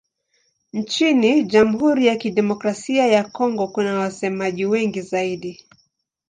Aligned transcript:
Nchini 0.73 1.43
Jamhuri 1.43 2.05
ya 2.05 2.15
Kidemokrasia 2.15 3.07
ya 3.07 3.23
Kongo 3.23 3.67
kuna 3.67 3.99
wasemaji 3.99 4.65
wengi 4.65 5.01
zaidi. 5.01 5.65